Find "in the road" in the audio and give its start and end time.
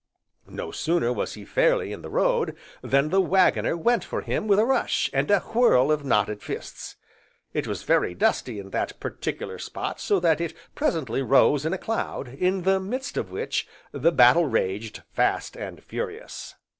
1.93-2.55